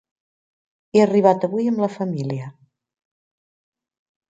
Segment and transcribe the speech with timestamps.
[0.95, 2.49] He arribat avui amb la família.